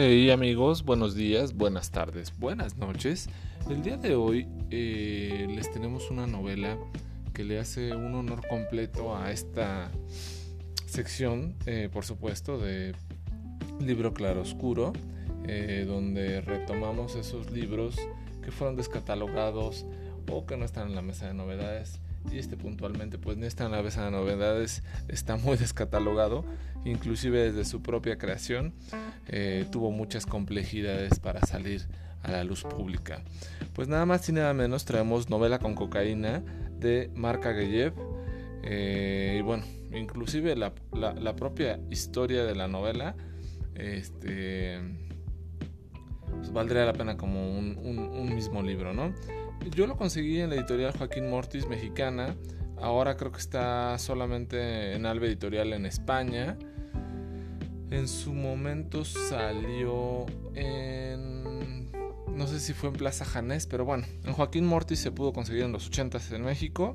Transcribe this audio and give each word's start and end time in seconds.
Hey 0.00 0.30
amigos, 0.30 0.84
buenos 0.84 1.16
días, 1.16 1.54
buenas 1.56 1.90
tardes, 1.90 2.32
buenas 2.38 2.76
noches. 2.76 3.28
El 3.68 3.82
día 3.82 3.96
de 3.96 4.14
hoy 4.14 4.46
eh, 4.70 5.48
les 5.50 5.72
tenemos 5.72 6.12
una 6.12 6.28
novela 6.28 6.78
que 7.34 7.42
le 7.42 7.58
hace 7.58 7.92
un 7.96 8.14
honor 8.14 8.46
completo 8.46 9.16
a 9.16 9.32
esta 9.32 9.90
sección, 10.86 11.56
eh, 11.66 11.88
por 11.92 12.04
supuesto, 12.04 12.58
de 12.58 12.94
libro 13.80 14.14
claroscuro, 14.14 14.92
eh, 15.48 15.84
donde 15.84 16.42
retomamos 16.42 17.16
esos 17.16 17.50
libros 17.50 17.96
que 18.40 18.52
fueron 18.52 18.76
descatalogados 18.76 19.84
o 20.30 20.46
que 20.46 20.56
no 20.56 20.64
están 20.64 20.90
en 20.90 20.94
la 20.94 21.02
mesa 21.02 21.26
de 21.26 21.34
novedades 21.34 21.98
y 22.30 22.38
este 22.38 22.56
puntualmente 22.56 23.18
pues 23.18 23.36
no 23.36 23.46
está 23.46 23.66
en 23.66 23.72
la 23.72 23.82
mesa 23.82 24.04
de 24.04 24.10
novedades, 24.10 24.82
está 25.08 25.36
muy 25.36 25.56
descatalogado, 25.56 26.44
inclusive 26.84 27.52
desde 27.52 27.64
su 27.64 27.82
propia 27.82 28.18
creación 28.18 28.74
eh, 29.28 29.66
tuvo 29.70 29.90
muchas 29.90 30.26
complejidades 30.26 31.18
para 31.20 31.40
salir 31.46 31.86
a 32.22 32.32
la 32.32 32.44
luz 32.44 32.64
pública. 32.64 33.22
Pues 33.74 33.88
nada 33.88 34.06
más 34.06 34.28
y 34.28 34.32
nada 34.32 34.52
menos 34.54 34.84
traemos 34.84 35.30
novela 35.30 35.58
con 35.58 35.74
cocaína 35.74 36.42
de 36.78 37.10
Mark 37.14 37.46
Ageyev 37.46 37.94
eh, 38.62 39.36
y 39.38 39.42
bueno, 39.42 39.64
inclusive 39.92 40.56
la, 40.56 40.72
propia 41.36 41.80
historia 41.90 42.44
de 42.44 42.54
la 42.54 42.68
novela 42.68 43.14
este, 43.74 44.80
pues, 46.36 46.52
valdría 46.52 46.84
la 46.84 46.92
pena 46.92 47.16
como 47.16 47.58
un, 47.58 48.34
mismo 48.34 48.62
libro, 48.62 48.94
¿no? 48.94 49.12
Yo 49.74 49.86
lo 49.86 49.96
conseguí 49.96 50.40
en 50.40 50.50
la 50.50 50.56
editorial 50.56 50.96
Joaquín 50.96 51.28
Mortis 51.28 51.66
mexicana. 51.66 52.36
Ahora 52.80 53.16
creo 53.16 53.32
que 53.32 53.38
está 53.38 53.98
solamente 53.98 54.94
en 54.94 55.06
Alba 55.06 55.26
Editorial 55.26 55.72
en 55.72 55.86
España. 55.86 56.56
En 57.90 58.06
su 58.06 58.32
momento 58.32 59.04
salió 59.04 60.26
en... 60.54 61.90
No 62.34 62.46
sé 62.46 62.60
si 62.60 62.72
fue 62.72 62.90
en 62.90 62.94
Plaza 62.94 63.24
Janés, 63.24 63.66
pero 63.66 63.84
bueno, 63.84 64.06
en 64.24 64.32
Joaquín 64.32 64.64
Mortis 64.64 65.00
se 65.00 65.10
pudo 65.10 65.32
conseguir 65.32 65.64
en 65.64 65.72
los 65.72 65.88
80 65.88 66.20
en 66.32 66.44
México. 66.44 66.92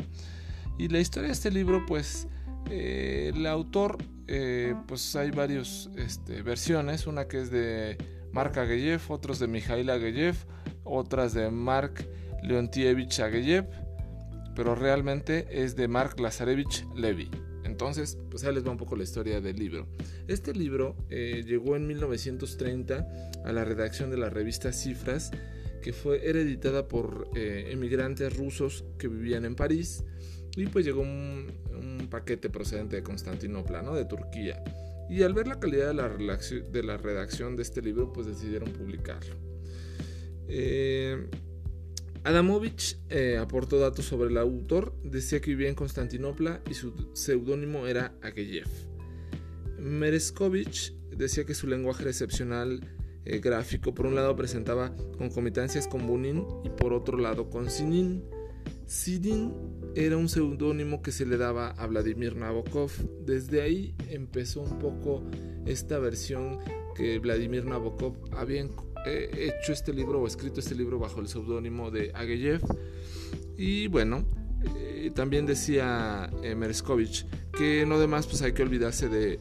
Y 0.78 0.88
la 0.88 1.00
historia 1.00 1.28
de 1.28 1.34
este 1.34 1.52
libro, 1.52 1.86
pues, 1.86 2.28
eh, 2.70 3.32
el 3.34 3.46
autor, 3.46 3.98
eh, 4.28 4.74
pues 4.88 5.16
hay 5.16 5.32
varias 5.32 5.90
este, 5.98 6.42
versiones. 6.44 7.08
Una 7.08 7.28
que 7.28 7.42
es 7.42 7.52
de 7.52 7.98
Mark 8.34 8.58
Ageyev, 8.58 9.02
otros 9.10 9.40
de 9.40 9.48
Mikhail 9.48 9.90
Ageyev, 9.90 10.36
otras 10.84 11.34
de 11.34 11.50
Mark 11.52 12.06
Leontievich 12.44 13.20
Ageyev, 13.20 13.66
pero 14.56 14.76
realmente 14.76 15.48
es 15.50 15.76
de 15.76 15.88
Mark 15.88 16.20
Lazarevich 16.20 16.86
Levy. 16.96 17.30
Entonces, 17.64 18.18
pues 18.30 18.44
ahí 18.44 18.54
les 18.54 18.66
va 18.66 18.72
un 18.72 18.78
poco 18.78 18.96
la 18.96 19.04
historia 19.04 19.40
del 19.40 19.58
libro. 19.58 19.88
Este 20.28 20.54
libro 20.54 20.96
eh, 21.10 21.44
llegó 21.46 21.76
en 21.76 21.88
1930 21.88 23.08
a 23.46 23.52
la 23.52 23.64
redacción 23.64 24.10
de 24.12 24.18
la 24.18 24.30
revista 24.30 24.74
Cifras, 24.74 25.32
que 25.82 25.94
fue 25.94 26.28
editada 26.28 26.88
por 26.88 27.30
eh, 27.36 27.70
emigrantes 27.72 28.36
rusos 28.36 28.84
que 28.98 29.08
vivían 29.08 29.46
en 29.46 29.56
París, 29.56 30.04
y 30.56 30.68
pues 30.68 30.86
llegó 30.86 31.02
un, 31.02 31.62
paquete 32.10 32.50
procedente 32.50 32.98
de 32.98 33.04
Constantinopla, 33.04 33.82
¿no? 33.82 33.96
de 33.96 34.06
Turquía. 34.06 34.64
Y 35.10 35.24
al 35.24 35.34
ver 35.34 35.48
la 35.48 35.60
calidad 35.60 35.88
de 35.88 35.94
la, 35.94 36.10
de 36.10 36.84
la 36.84 36.98
redacción 36.98 37.56
de 37.56 37.64
este 37.64 37.82
libro, 37.82 38.12
pues 38.14 38.28
decidieron 38.28 38.72
publicarlo. 38.72 39.36
Eh, 40.48 41.28
Adamovich 42.24 42.98
eh, 43.10 43.38
aportó 43.38 43.80
datos 43.80 44.06
sobre 44.06 44.30
el 44.30 44.38
autor, 44.38 44.96
decía 45.04 45.42
que 45.42 45.52
vivía 45.52 45.70
en 45.70 45.76
Constantinopla 45.76 46.62
y 46.70 46.74
su 46.74 46.94
seudónimo 47.14 47.86
era 47.86 48.16
Ageyev. 48.22 48.68
Mereskovich 49.78 50.94
decía 51.10 51.44
que 51.44 51.54
su 51.54 51.68
lenguaje 51.68 52.08
excepcional 52.08 52.80
eh, 53.26 53.40
gráfico, 53.40 53.94
por 53.94 54.06
un 54.06 54.16
lado 54.16 54.36
presentaba 54.36 54.96
concomitancias 55.18 55.88
con 55.88 56.08
Bunin 56.08 56.46
y 56.64 56.70
por 56.70 56.94
otro 56.94 57.18
lado 57.18 57.50
con 57.50 57.70
Sinin. 57.70 58.24
Sidin 58.86 59.54
era 59.96 60.18
un 60.18 60.30
seudónimo 60.30 61.02
que 61.02 61.12
se 61.12 61.26
le 61.26 61.38
daba 61.38 61.70
a 61.72 61.88
Vladimir 61.88 62.36
Nabokov. 62.36 62.92
Desde 63.26 63.62
ahí 63.62 63.96
empezó 64.10 64.62
un 64.62 64.80
poco 64.80 65.24
esta 65.66 66.00
versión 66.00 66.60
que 66.96 67.20
Vladimir 67.20 67.66
Nabokov 67.66 68.16
había 68.36 68.68
he 69.06 69.48
hecho 69.48 69.74
este 69.74 69.94
libro 69.94 70.22
o 70.22 70.28
escrito 70.28 70.60
este 70.60 70.76
libro 70.76 71.00
bajo 71.00 71.20
el 71.20 71.28
seudónimo 71.28 71.92
de 71.92 72.12
Ageyev. 72.14 72.62
Y 73.58 73.88
bueno, 73.88 74.26
eh, 74.78 75.12
también 75.14 75.46
decía 75.46 76.30
eh, 76.42 76.56
Mereskovich 76.56 77.26
que 77.58 77.86
no 77.86 78.00
demás 78.00 78.28
pues 78.28 78.42
hay 78.42 78.54
que 78.54 78.64
olvidarse 78.64 79.10
de, 79.10 79.40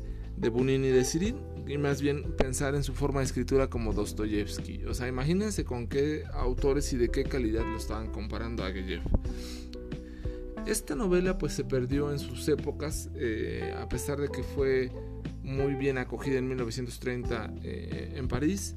Bunin 0.51 0.85
y 0.85 0.89
de 0.89 1.05
Sirin 1.05 1.37
y 1.69 1.79
más 1.79 2.03
bien 2.03 2.35
pensar 2.37 2.75
en 2.75 2.83
su 2.83 2.93
forma 2.93 3.21
de 3.21 3.27
escritura 3.27 3.69
como 3.69 3.93
Dostoyevsky. 3.93 4.85
O 4.87 4.95
sea, 4.95 5.07
imagínense 5.07 5.65
con 5.65 5.87
qué 5.87 6.25
autores 6.33 6.93
y 6.93 6.97
de 6.97 7.09
qué 7.09 7.23
calidad 7.23 7.65
lo 7.65 7.77
estaban 7.77 8.11
comparando 8.11 8.65
a. 8.65 8.73
Esta 10.67 10.95
novela 10.95 11.39
pues 11.39 11.53
se 11.53 11.65
perdió 11.65 12.13
en 12.13 12.19
sus 12.19 12.49
épocas, 12.49 13.11
eh, 13.17 13.75
a 13.79 13.89
pesar 13.89 14.21
de 14.21 14.29
que 14.29 14.43
fue 14.43 14.91
muy 15.43 15.75
bien 15.75 15.99
acogida 15.99 16.39
en 16.39 16.49
1930 16.49 17.55
en 17.63 18.29
París 18.29 18.75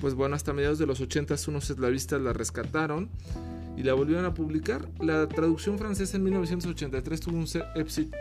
pues 0.00 0.14
bueno, 0.14 0.36
hasta 0.36 0.52
mediados 0.52 0.78
de 0.78 0.86
los 0.86 1.00
80 1.00 1.34
unos 1.48 1.70
eslavistas 1.70 2.20
la 2.20 2.32
rescataron 2.32 3.08
y 3.76 3.82
la 3.82 3.94
volvieron 3.94 4.24
a 4.24 4.34
publicar. 4.34 4.88
La 5.00 5.28
traducción 5.28 5.78
francesa 5.78 6.16
en 6.16 6.24
1983 6.24 7.20
tuvo 7.20 7.36
un 7.36 7.46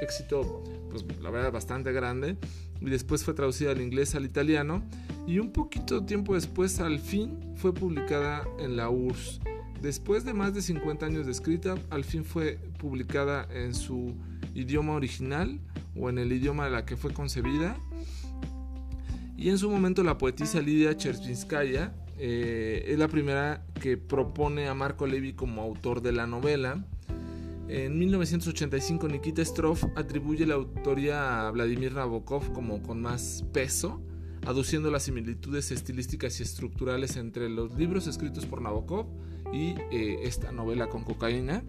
éxito, 0.02 0.64
pues 0.90 1.06
la 1.22 1.30
verdad, 1.30 1.52
bastante 1.52 1.92
grande. 1.92 2.38
Y 2.82 2.90
después 2.90 3.24
fue 3.24 3.34
traducida 3.34 3.72
al 3.72 3.82
inglés, 3.82 4.16
al 4.16 4.26
italiano. 4.26 4.84
Y 5.28 5.40
un 5.40 5.52
poquito 5.52 6.04
tiempo 6.06 6.36
después, 6.36 6.80
al 6.80 7.00
fin, 7.00 7.40
fue 7.56 7.74
publicada 7.74 8.44
en 8.60 8.76
la 8.76 8.90
URSS. 8.90 9.40
Después 9.84 10.24
de 10.24 10.34
más 10.34 10.54
de 10.54 10.62
50 10.62 11.06
años 11.06 11.26
de 11.26 11.34
escrita, 11.34 11.76
al 11.90 12.06
fin 12.06 12.24
fue 12.24 12.58
publicada 12.80 13.46
en 13.54 13.76
su 13.76 14.16
idioma 14.56 14.94
original 14.94 15.60
o 16.00 16.10
en 16.10 16.20
el 16.20 16.32
idioma 16.32 16.64
de 16.64 16.72
la 16.72 16.86
que 16.86 16.96
fue 16.96 17.12
concebida 17.12 17.76
y 19.36 19.50
en 19.50 19.58
su 19.58 19.70
momento 19.70 20.02
la 20.02 20.18
poetisa 20.18 20.62
Lidia 20.62 20.96
Chervinskaya 20.96 21.94
eh, 22.18 22.86
es 22.88 22.98
la 22.98 23.10
primera 23.10 23.66
que 23.82 23.98
propone 23.98 24.70
a 24.70 24.74
Marco 24.74 25.06
Levi 25.06 25.34
como 25.34 25.62
autor 25.62 26.02
de 26.02 26.14
la 26.14 26.28
novela. 26.28 26.86
En 27.68 28.00
1985 28.00 29.10
Nikita 29.10 29.44
Stroff 29.44 29.84
atribuye 29.98 30.46
la 30.46 30.54
autoría 30.54 31.46
a 31.46 31.52
Vladimir 31.52 31.92
Nabokov 31.92 32.54
como 32.54 32.82
con 32.82 33.02
más 33.02 33.44
peso, 33.52 34.00
aduciendo 34.46 34.90
las 34.90 35.04
similitudes 35.04 35.72
estilísticas 35.72 36.40
y 36.40 36.44
estructurales 36.44 37.18
entre 37.18 37.50
los 37.50 37.78
libros 37.78 38.08
escritos 38.08 38.46
por 38.46 38.62
Nabokov 38.62 39.08
y 39.54 39.76
eh, 39.92 40.20
esta 40.24 40.52
novela 40.52 40.88
con 40.88 41.04
cocaína. 41.04 41.64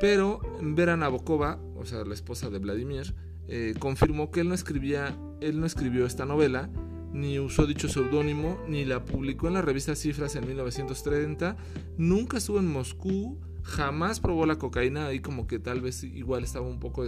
Pero 0.00 0.40
Vera 0.60 0.96
Nabokova, 0.96 1.58
o 1.76 1.84
sea, 1.84 2.04
la 2.04 2.14
esposa 2.14 2.48
de 2.48 2.58
Vladimir, 2.58 3.14
eh, 3.48 3.74
confirmó 3.78 4.30
que 4.30 4.40
él 4.40 4.48
no 4.48 4.54
escribía, 4.54 5.16
él 5.40 5.60
no 5.60 5.66
escribió 5.66 6.06
esta 6.06 6.26
novela, 6.26 6.70
ni 7.12 7.38
usó 7.38 7.66
dicho 7.66 7.88
seudónimo, 7.88 8.58
ni 8.68 8.84
la 8.84 9.04
publicó 9.04 9.48
en 9.48 9.54
la 9.54 9.62
revista 9.62 9.94
Cifras 9.96 10.36
en 10.36 10.46
1930, 10.46 11.56
nunca 11.96 12.36
estuvo 12.38 12.58
en 12.58 12.70
Moscú, 12.70 13.38
jamás 13.62 14.20
probó 14.20 14.46
la 14.46 14.56
cocaína, 14.56 15.06
ahí 15.06 15.20
como 15.20 15.46
que 15.46 15.58
tal 15.58 15.80
vez 15.80 16.04
igual 16.04 16.44
estaba 16.44 16.66
un 16.66 16.78
poco 16.78 17.04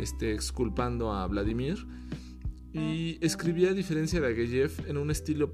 este, 0.00 0.32
exculpando 0.32 1.12
a 1.12 1.26
Vladimir. 1.26 1.86
Y 2.74 3.18
escribía 3.20 3.70
a 3.70 3.74
diferencia 3.74 4.18
de 4.20 4.28
Ageyev 4.28 4.72
en 4.88 4.96
un 4.96 5.10
estilo 5.10 5.52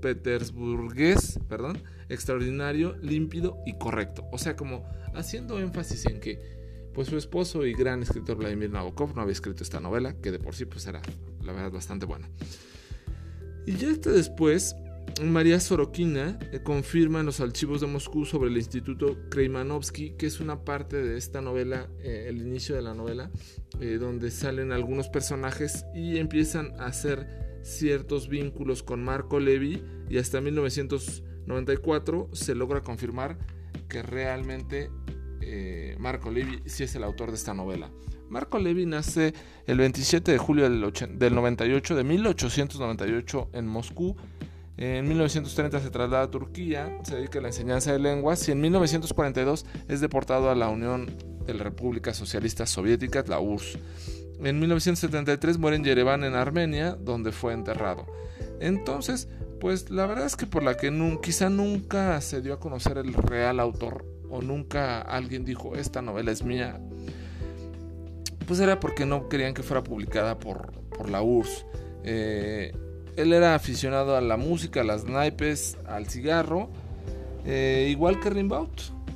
petersburgués, 0.00 1.40
perdón, 1.48 1.82
extraordinario, 2.08 2.96
límpido 3.02 3.58
y 3.66 3.78
correcto. 3.78 4.24
O 4.32 4.38
sea, 4.38 4.56
como 4.56 4.84
haciendo 5.14 5.58
énfasis 5.58 6.06
en 6.06 6.20
que 6.20 6.58
pues 6.94 7.08
su 7.08 7.16
esposo 7.16 7.64
y 7.64 7.74
gran 7.74 8.02
escritor 8.02 8.38
Vladimir 8.38 8.70
Nabokov 8.70 9.14
no 9.14 9.22
había 9.22 9.32
escrito 9.32 9.62
esta 9.62 9.80
novela, 9.80 10.14
que 10.20 10.32
de 10.32 10.38
por 10.38 10.54
sí 10.54 10.64
pues 10.64 10.86
era 10.86 11.00
la 11.42 11.52
verdad 11.52 11.70
bastante 11.70 12.06
buena. 12.06 12.28
Y 13.66 13.76
ya 13.76 13.90
hasta 13.90 14.10
después, 14.10 14.74
María 15.22 15.60
Sorokina 15.60 16.38
eh, 16.52 16.60
confirma 16.62 17.20
en 17.20 17.26
los 17.26 17.40
archivos 17.40 17.80
de 17.80 17.86
Moscú 17.86 18.24
sobre 18.24 18.50
el 18.50 18.56
Instituto 18.56 19.16
Kreimanovsky, 19.30 20.12
que 20.12 20.26
es 20.26 20.40
una 20.40 20.64
parte 20.64 20.96
de 20.96 21.16
esta 21.16 21.40
novela, 21.40 21.88
eh, 22.02 22.26
el 22.28 22.38
inicio 22.38 22.74
de 22.74 22.82
la 22.82 22.94
novela, 22.94 23.30
eh, 23.80 23.98
donde 24.00 24.30
salen 24.30 24.72
algunos 24.72 25.08
personajes 25.08 25.84
y 25.94 26.18
empiezan 26.18 26.72
a 26.80 26.86
hacer 26.86 27.47
ciertos 27.68 28.28
vínculos 28.28 28.82
con 28.82 29.04
Marco 29.04 29.38
Levi 29.38 29.82
y 30.08 30.18
hasta 30.18 30.40
1994 30.40 32.30
se 32.32 32.54
logra 32.54 32.80
confirmar 32.80 33.38
que 33.88 34.02
realmente 34.02 34.90
eh, 35.40 35.96
Marco 35.98 36.30
Levi 36.30 36.62
si 36.66 36.84
es 36.84 36.94
el 36.94 37.04
autor 37.04 37.30
de 37.30 37.36
esta 37.36 37.54
novela. 37.54 37.90
Marco 38.28 38.58
Levi 38.58 38.84
nace 38.84 39.32
el 39.66 39.78
27 39.78 40.32
de 40.32 40.38
julio 40.38 40.64
del, 40.68 40.80
98, 41.34 41.94
de 41.96 42.04
1898 42.04 43.50
en 43.52 43.66
Moscú. 43.66 44.16
En 44.76 45.08
1930 45.08 45.80
se 45.80 45.90
traslada 45.90 46.24
a 46.24 46.30
Turquía, 46.30 46.98
se 47.02 47.16
dedica 47.16 47.38
a 47.38 47.42
la 47.42 47.48
enseñanza 47.48 47.92
de 47.92 47.98
lenguas 47.98 48.46
y 48.48 48.52
en 48.52 48.60
1942 48.60 49.66
es 49.88 50.00
deportado 50.00 50.50
a 50.50 50.54
la 50.54 50.68
Unión 50.68 51.06
de 51.46 51.54
las 51.54 51.62
Repúblicas 51.62 52.16
Socialistas 52.16 52.70
Soviéticas, 52.70 53.28
la 53.28 53.40
URSS. 53.40 53.78
En 54.42 54.60
1973 54.60 55.58
muere 55.58 55.76
en 55.76 55.84
Yerevan, 55.84 56.24
en 56.24 56.34
Armenia, 56.34 56.96
donde 56.98 57.32
fue 57.32 57.52
enterrado. 57.52 58.06
Entonces, 58.60 59.28
pues 59.60 59.90
la 59.90 60.06
verdad 60.06 60.26
es 60.26 60.36
que 60.36 60.46
por 60.46 60.62
la 60.62 60.76
que 60.76 60.92
quizá 61.22 61.50
nunca 61.50 62.20
se 62.20 62.40
dio 62.40 62.54
a 62.54 62.60
conocer 62.60 62.98
el 62.98 63.14
real 63.14 63.60
autor 63.60 64.04
o 64.30 64.42
nunca 64.42 65.00
alguien 65.00 65.44
dijo 65.44 65.74
esta 65.74 66.02
novela 66.02 66.30
es 66.30 66.44
mía, 66.44 66.80
pues 68.46 68.60
era 68.60 68.78
porque 68.80 69.06
no 69.06 69.28
querían 69.28 69.54
que 69.54 69.62
fuera 69.62 69.82
publicada 69.82 70.38
por, 70.38 70.72
por 70.90 71.10
la 71.10 71.22
URSS. 71.22 71.66
Eh, 72.04 72.72
él 73.16 73.32
era 73.32 73.54
aficionado 73.54 74.16
a 74.16 74.20
la 74.20 74.36
música, 74.36 74.82
a 74.82 74.84
las 74.84 75.04
naipes, 75.04 75.76
al 75.86 76.06
cigarro, 76.06 76.70
eh, 77.44 77.88
igual 77.90 78.20
que 78.20 78.30
Rimbaud. 78.30 78.68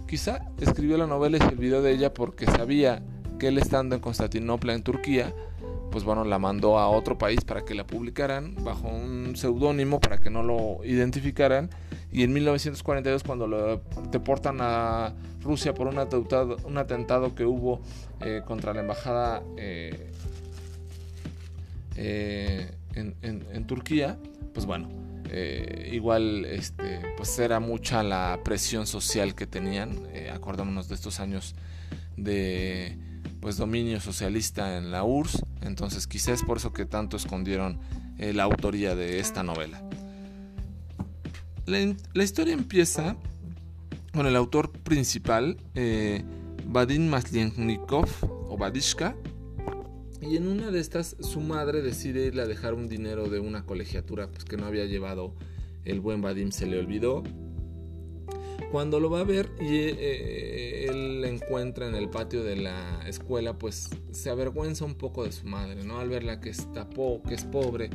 Quizá 0.06 0.50
escribió 0.60 0.98
la 0.98 1.06
novela 1.06 1.38
y 1.38 1.40
se 1.40 1.46
olvidó 1.46 1.80
de 1.80 1.92
ella 1.92 2.12
porque 2.12 2.44
sabía 2.46 3.02
que 3.42 3.48
él 3.48 3.58
estando 3.58 3.96
en 3.96 4.00
Constantinopla, 4.00 4.72
en 4.72 4.84
Turquía, 4.84 5.34
pues 5.90 6.04
bueno, 6.04 6.22
la 6.22 6.38
mandó 6.38 6.78
a 6.78 6.88
otro 6.88 7.18
país 7.18 7.40
para 7.40 7.64
que 7.64 7.74
la 7.74 7.84
publicaran 7.84 8.54
bajo 8.62 8.86
un 8.86 9.34
seudónimo 9.34 9.98
para 9.98 10.18
que 10.18 10.30
no 10.30 10.44
lo 10.44 10.84
identificaran. 10.84 11.68
Y 12.12 12.22
en 12.22 12.32
1942, 12.34 13.24
cuando 13.24 13.48
lo 13.48 13.82
deportan 14.12 14.58
a 14.60 15.12
Rusia 15.42 15.74
por 15.74 15.88
un 15.88 15.98
atentado, 15.98 16.56
un 16.62 16.78
atentado 16.78 17.34
que 17.34 17.44
hubo 17.44 17.80
eh, 18.20 18.42
contra 18.46 18.74
la 18.74 18.82
embajada 18.82 19.42
eh, 19.56 20.12
eh, 21.96 22.70
en, 22.94 23.66
Turquía, 23.66 24.18
pues 24.54 24.66
bueno, 24.66 24.88
igual 25.90 26.44
este, 26.44 27.00
pues 27.16 27.36
era 27.40 27.58
mucha 27.58 28.04
la 28.04 28.38
presión 28.44 28.86
social 28.86 29.34
que 29.34 29.48
tenían. 29.48 29.98
acordémonos 30.32 30.88
de 30.88 30.94
estos 30.94 31.18
años 31.18 31.56
de 32.16 33.10
pues 33.42 33.56
dominio 33.56 34.00
socialista 34.00 34.78
en 34.78 34.92
la 34.92 35.02
URSS, 35.02 35.44
entonces 35.62 36.06
quizás 36.06 36.40
es 36.40 36.42
por 36.44 36.58
eso 36.58 36.72
que 36.72 36.86
tanto 36.86 37.16
escondieron 37.16 37.80
eh, 38.16 38.32
la 38.32 38.44
autoría 38.44 38.94
de 38.94 39.18
esta 39.18 39.42
novela. 39.42 39.82
La, 41.66 42.22
historia 42.22 42.54
empieza 42.54 43.16
con 44.12 44.26
el 44.26 44.36
autor 44.36 44.70
principal, 44.70 45.56
eh, 45.74 46.22
Vadim 46.66 47.08
Maslenikov 47.08 48.08
o 48.22 48.56
Vadishka, 48.56 49.16
y 50.20 50.36
en 50.36 50.46
una 50.46 50.70
de 50.70 50.78
estas 50.78 51.16
su 51.18 51.40
madre 51.40 51.82
decide 51.82 52.26
irle 52.26 52.42
a 52.42 52.46
dejar 52.46 52.74
un 52.74 52.88
dinero 52.88 53.28
de 53.28 53.40
una 53.40 53.64
colegiatura 53.64 54.28
pues, 54.28 54.44
que 54.44 54.56
no 54.56 54.66
había 54.66 54.84
llevado 54.84 55.34
el 55.84 55.98
buen 55.98 56.22
Vadim, 56.22 56.52
se 56.52 56.66
le 56.66 56.78
olvidó 56.78 57.24
cuando 58.72 59.00
lo 59.00 59.10
va 59.10 59.20
a 59.20 59.24
ver 59.24 59.50
y 59.60 59.76
eh, 59.76 60.86
él 60.88 61.20
la 61.20 61.28
encuentra 61.28 61.86
en 61.86 61.94
el 61.94 62.08
patio 62.08 62.42
de 62.42 62.56
la 62.56 63.06
escuela, 63.06 63.58
pues 63.58 63.90
se 64.12 64.30
avergüenza 64.30 64.86
un 64.86 64.94
poco 64.94 65.24
de 65.24 65.32
su 65.32 65.46
madre, 65.46 65.84
¿no? 65.84 65.98
Al 65.98 66.08
verla 66.08 66.40
que 66.40 66.48
está 66.48 66.88
es 67.30 67.44
pobre, 67.44 67.90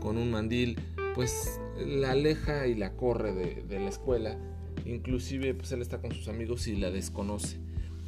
con 0.00 0.16
un 0.16 0.30
mandil, 0.30 0.80
pues 1.14 1.60
la 1.78 2.12
aleja 2.12 2.66
y 2.66 2.74
la 2.74 2.96
corre 2.96 3.34
de, 3.34 3.78
la 3.78 3.90
escuela. 3.90 4.38
Inclusive, 4.86 5.52
pues 5.52 5.72
él 5.72 5.82
está 5.82 6.00
con 6.00 6.12
sus 6.12 6.28
amigos 6.28 6.68
y 6.68 6.76
la 6.76 6.90
desconoce. 6.90 7.58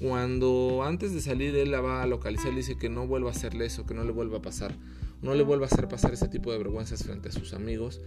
Cuando 0.00 0.84
antes 0.84 1.12
de 1.12 1.20
salir 1.20 1.54
él 1.54 1.70
la 1.70 1.82
va 1.82 2.02
a 2.02 2.06
localizar 2.06 2.50
y 2.54 2.56
dice 2.56 2.78
que 2.78 2.88
no 2.88 3.06
vuelva 3.06 3.28
a 3.28 3.32
hacerle 3.32 3.66
eso, 3.66 3.84
que 3.84 3.92
no 3.92 4.04
le 4.04 4.12
vuelva 4.12 4.38
a 4.38 4.42
pasar, 4.42 4.74
no 5.20 5.34
le 5.34 5.42
vuelva 5.42 5.66
a 5.66 5.68
hacer 5.68 5.86
pasar 5.86 6.14
ese 6.14 6.28
tipo 6.28 6.50
de 6.50 6.56
vergüenzas 6.56 7.04
frente 7.04 7.28
a 7.28 7.32
sus 7.32 7.52
amigos, 7.52 8.00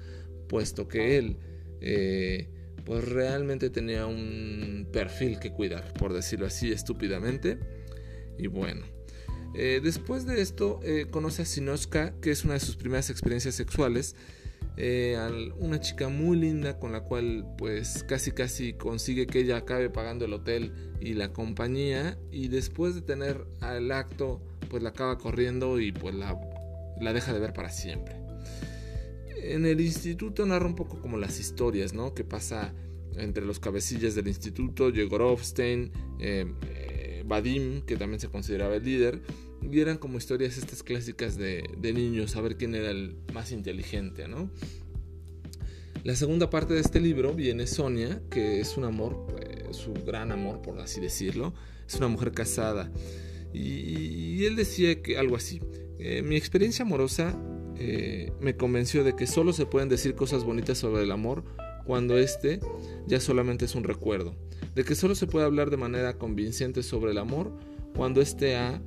puesto 0.47 0.87
que 0.87 1.17
él 1.17 1.37
eh, 1.81 2.49
pues 2.79 3.07
realmente 3.07 3.69
tenía 3.69 4.05
un 4.05 4.87
perfil 4.91 5.39
que 5.39 5.51
cuidar, 5.51 5.93
por 5.93 6.13
decirlo 6.13 6.45
así 6.45 6.71
estúpidamente. 6.71 7.57
Y 8.37 8.47
bueno, 8.47 8.85
eh, 9.53 9.79
después 9.83 10.25
de 10.25 10.41
esto 10.41 10.79
eh, 10.83 11.07
conoce 11.09 11.41
a 11.41 11.45
Sinoska, 11.45 12.13
que 12.21 12.31
es 12.31 12.43
una 12.43 12.53
de 12.55 12.59
sus 12.59 12.75
primeras 12.75 13.09
experiencias 13.09 13.55
sexuales. 13.55 14.15
Eh, 14.77 15.17
una 15.57 15.79
chica 15.79 16.09
muy 16.09 16.37
linda 16.37 16.79
con 16.79 16.91
la 16.91 17.01
cual 17.01 17.45
pues 17.57 18.03
casi 18.03 18.31
casi 18.31 18.73
consigue 18.73 19.27
que 19.27 19.39
ella 19.39 19.57
acabe 19.57 19.89
pagando 19.89 20.25
el 20.25 20.33
hotel 20.33 20.71
y 21.01 21.13
la 21.15 21.33
compañía 21.33 22.17
y 22.31 22.47
después 22.47 22.95
de 22.95 23.01
tener 23.01 23.45
el 23.61 23.91
acto 23.91 24.41
pues 24.69 24.81
la 24.83 24.89
acaba 24.89 25.17
corriendo 25.17 25.81
y 25.81 25.91
pues 25.91 26.15
la, 26.15 26.39
la 27.01 27.11
deja 27.11 27.33
de 27.33 27.39
ver 27.39 27.51
para 27.51 27.69
siempre 27.71 28.18
en 29.43 29.65
el 29.65 29.81
instituto 29.81 30.45
narra 30.45 30.65
un 30.65 30.75
poco 30.75 30.99
como 31.01 31.17
las 31.17 31.39
historias, 31.39 31.93
¿no? 31.93 32.13
Que 32.13 32.23
pasa 32.23 32.73
entre 33.15 33.45
los 33.45 33.59
cabecillas 33.59 34.15
del 34.15 34.27
instituto, 34.27 34.89
Yegorovstein, 34.89 35.91
eh, 36.19 36.45
eh, 36.69 37.23
Vadim, 37.25 37.81
que 37.81 37.97
también 37.97 38.19
se 38.19 38.29
consideraba 38.29 38.75
el 38.75 38.83
líder, 38.83 39.21
y 39.61 39.79
eran 39.79 39.97
como 39.97 40.17
historias 40.17 40.57
estas 40.57 40.83
clásicas 40.83 41.37
de, 41.37 41.63
niños, 41.81 42.31
saber 42.31 42.57
quién 42.57 42.75
era 42.75 42.91
el 42.91 43.17
más 43.33 43.51
inteligente, 43.51 44.27
¿no? 44.27 44.49
La 46.03 46.15
segunda 46.15 46.49
parte 46.49 46.73
de 46.73 46.79
este 46.79 47.01
libro 47.01 47.33
viene 47.33 47.67
Sonia, 47.67 48.21
que 48.29 48.61
es 48.61 48.77
un 48.77 48.85
amor, 48.85 49.27
pues, 49.27 49.75
su 49.75 49.93
gran 49.93 50.31
amor, 50.31 50.61
por 50.61 50.79
así 50.79 51.01
decirlo, 51.01 51.53
es 51.85 51.95
una 51.95 52.07
mujer 52.07 52.31
casada. 52.31 52.91
Y, 53.53 54.45
él 54.45 54.55
decía 54.55 55.01
que 55.01 55.17
algo 55.17 55.35
así, 55.35 55.59
eh, 55.97 56.21
mi 56.21 56.37
experiencia 56.37 56.85
amorosa 56.85 57.37
eh, 57.81 58.33
me 58.41 58.57
convenció 58.57 59.05
de 59.05 59.15
que 59.15 59.25
solo 59.25 59.53
se 59.53 59.65
pueden 59.65 59.87
decir 59.87 60.13
cosas 60.13 60.43
bonitas 60.43 60.77
sobre 60.77 61.03
el 61.03 61.11
amor 61.11 61.45
cuando 61.85 62.17
éste 62.17 62.59
ya 63.07 63.21
solamente 63.21 63.65
es 63.65 63.73
un 63.73 63.85
recuerdo, 63.85 64.35
de 64.75 64.83
que 64.83 64.95
solo 64.95 65.15
se 65.15 65.27
puede 65.27 65.45
hablar 65.45 65.69
de 65.69 65.77
manera 65.77 66.17
convincente 66.17 66.83
sobre 66.83 67.11
el 67.11 67.17
amor 67.17 67.51
cuando 67.95 68.21
éste 68.21 68.57
ha 68.57 68.81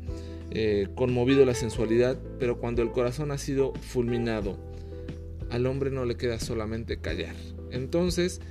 eh, 0.50 0.88
conmovido 0.94 1.46
la 1.46 1.54
sensualidad, 1.54 2.20
pero 2.38 2.58
cuando 2.58 2.82
el 2.82 2.90
corazón 2.90 3.30
ha 3.30 3.38
sido 3.38 3.72
fulminado, 3.74 4.58
al 5.50 5.66
hombre 5.66 5.90
no 5.90 6.04
le 6.04 6.16
queda 6.16 6.38
solamente 6.38 6.98
callar. 6.98 7.34
Entonces, 7.70 8.42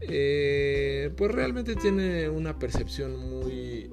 eh, 0.00 1.10
pues 1.16 1.30
realmente 1.30 1.76
tiene 1.76 2.30
una 2.30 2.58
percepción 2.58 3.16
muy 3.16 3.90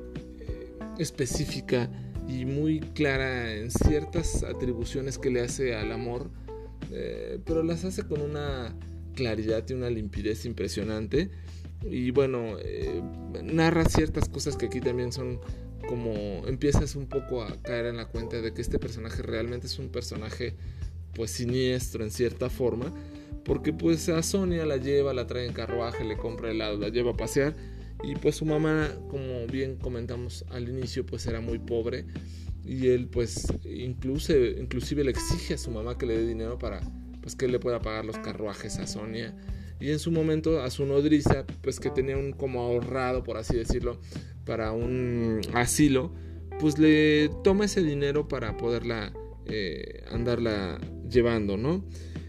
específica 0.97 1.89
y 2.29 2.45
muy 2.45 2.79
clara 2.79 3.55
en 3.55 3.71
ciertas 3.71 4.43
atribuciones 4.43 5.17
que 5.17 5.31
le 5.31 5.41
hace 5.41 5.75
al 5.75 5.91
amor, 5.91 6.29
eh, 6.91 7.39
pero 7.43 7.63
las 7.63 7.85
hace 7.85 8.03
con 8.03 8.21
una 8.21 8.75
claridad 9.15 9.65
y 9.67 9.73
una 9.73 9.89
limpidez 9.89 10.45
impresionante. 10.45 11.31
Y 11.89 12.11
bueno, 12.11 12.57
eh, 12.59 13.01
narra 13.43 13.85
ciertas 13.85 14.29
cosas 14.29 14.57
que 14.57 14.67
aquí 14.67 14.79
también 14.79 15.11
son 15.11 15.39
como 15.87 16.45
empiezas 16.45 16.95
un 16.95 17.07
poco 17.07 17.41
a 17.41 17.55
caer 17.63 17.87
en 17.87 17.97
la 17.97 18.05
cuenta 18.05 18.41
de 18.41 18.53
que 18.53 18.61
este 18.61 18.77
personaje 18.77 19.23
realmente 19.23 19.65
es 19.65 19.79
un 19.79 19.89
personaje 19.89 20.55
pues 21.15 21.31
siniestro 21.31 22.03
en 22.03 22.11
cierta 22.11 22.49
forma, 22.49 22.93
porque 23.43 23.73
pues 23.73 24.07
a 24.09 24.21
Sonia 24.21 24.65
la 24.67 24.77
lleva, 24.77 25.13
la 25.13 25.25
trae 25.25 25.47
en 25.47 25.53
carruaje, 25.53 26.03
le 26.03 26.17
compra 26.17 26.51
helado, 26.51 26.77
la 26.77 26.89
lleva 26.89 27.11
a 27.11 27.17
pasear 27.17 27.55
y 28.03 28.15
pues 28.15 28.37
su 28.37 28.45
mamá, 28.45 28.89
como 29.09 29.45
bien 29.47 29.75
comentamos 29.75 30.45
al 30.49 30.69
inicio, 30.69 31.05
pues 31.05 31.25
era 31.27 31.41
muy 31.41 31.59
pobre. 31.59 32.05
Y 32.63 32.87
él 32.87 33.07
pues 33.07 33.47
inclusive, 33.65 34.57
inclusive 34.59 35.03
le 35.03 35.11
exige 35.11 35.55
a 35.55 35.57
su 35.57 35.71
mamá 35.71 35.97
que 35.97 36.05
le 36.05 36.17
dé 36.17 36.27
dinero 36.27 36.59
para 36.59 36.81
pues 37.21 37.35
que 37.35 37.45
él 37.45 37.51
le 37.51 37.59
pueda 37.59 37.81
pagar 37.81 38.05
los 38.05 38.17
carruajes 38.19 38.77
a 38.79 38.87
Sonia. 38.87 39.35
Y 39.79 39.91
en 39.91 39.99
su 39.99 40.11
momento 40.11 40.61
a 40.61 40.69
su 40.69 40.85
nodriza, 40.85 41.45
pues 41.61 41.79
que 41.79 41.89
tenía 41.89 42.17
un 42.17 42.33
como 42.33 42.61
ahorrado, 42.61 43.23
por 43.23 43.37
así 43.37 43.55
decirlo, 43.55 43.99
para 44.45 44.71
un 44.71 45.41
asilo, 45.53 46.13
pues 46.59 46.77
le 46.77 47.29
toma 47.43 47.65
ese 47.65 47.81
dinero 47.81 48.27
para 48.27 48.57
poderla 48.57 49.13
eh, 49.45 50.03
andarla 50.11 50.79
llevando, 51.09 51.57
¿no? 51.57 51.85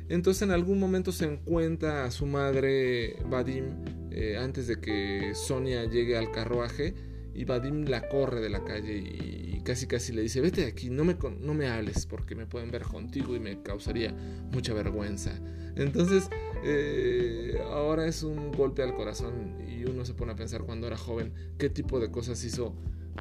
Entonces 0.09 0.43
en 0.43 0.51
algún 0.51 0.79
momento 0.79 1.13
se 1.13 1.25
encuentra 1.25 2.05
a 2.05 2.11
su 2.11 2.27
madre 2.27 3.17
Vadim 3.29 4.00
eh, 4.11 4.37
antes 4.39 4.67
de 4.67 4.81
que 4.81 5.33
Sonia 5.35 5.85
llegue 5.85 6.17
al 6.17 6.31
carruaje 6.31 6.95
y 7.35 7.45
Vadim 7.45 7.85
la 7.85 8.09
corre 8.09 8.41
de 8.41 8.51
la 8.51 8.65
calle 8.65 8.97
y 8.97 9.61
casi 9.65 9.87
casi 9.87 10.13
le 10.13 10.23
dice 10.23 10.41
vete 10.41 10.63
de 10.63 10.67
aquí, 10.67 10.91
no 10.91 11.05
me, 11.05 11.17
no 11.41 11.55
me 11.55 11.69
hables 11.69 12.07
porque 12.07 12.35
me 12.35 12.47
pueden 12.47 12.71
ver 12.71 12.83
contigo 12.83 13.37
y 13.37 13.41
me 13.41 13.63
causaría 13.63 14.13
mucha 14.53 14.75
vergüenza. 14.75 15.39
Entonces 15.77 16.29
eh, 16.65 17.59
ahora 17.71 18.07
es 18.07 18.23
un 18.23 18.53
golpe 18.53 18.83
al 18.83 18.95
corazón 18.95 19.57
y 19.69 19.85
uno 19.85 20.05
se 20.05 20.15
pone 20.15 20.33
a 20.33 20.37
pensar 20.37 20.63
cuando 20.63 20.87
era 20.87 20.97
joven 20.97 21.33
qué 21.59 21.71
tipo 21.71 22.01
de 22.01 22.11
cosas 22.11 22.43
hizo 22.45 22.75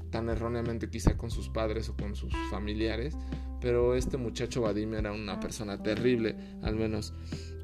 tan 0.10 0.30
erróneamente 0.30 0.90
quizá 0.90 1.18
con 1.18 1.30
sus 1.30 1.50
padres 1.50 1.90
o 1.90 1.96
con 1.96 2.16
sus 2.16 2.34
familiares 2.50 3.16
pero 3.62 3.96
este 3.96 4.18
muchacho 4.18 4.62
Vadim 4.62 4.94
era 4.94 5.12
una 5.12 5.40
persona 5.40 5.82
terrible, 5.82 6.36
al 6.62 6.76
menos 6.76 7.14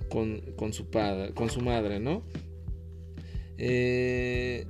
con, 0.10 0.74
su, 0.74 0.90
padre, 0.90 1.34
con 1.34 1.50
su 1.50 1.62
madre, 1.62 2.00
¿no? 2.00 2.24
Eh, 3.58 4.66